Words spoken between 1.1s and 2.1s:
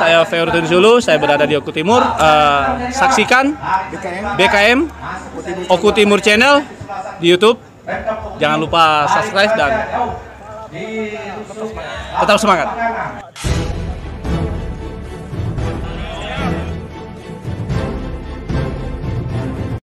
berada di Oku Timur.